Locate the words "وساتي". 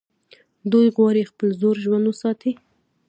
2.07-2.51